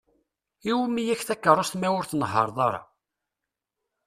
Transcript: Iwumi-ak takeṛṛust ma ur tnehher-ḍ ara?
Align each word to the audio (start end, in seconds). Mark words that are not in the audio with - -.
Iwumi-ak 0.69 1.21
takeṛṛust 1.27 1.73
ma 1.79 1.89
ur 1.97 2.05
tnehher-ḍ 2.05 2.57
ara? 2.67 2.81